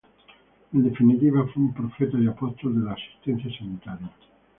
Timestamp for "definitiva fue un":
0.83-1.75